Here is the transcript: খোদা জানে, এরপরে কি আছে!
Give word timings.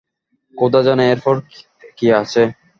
খোদা 0.55 0.81
জানে, 0.87 1.03
এরপরে 1.13 1.39
কি 1.97 2.07
আছে! 2.21 2.41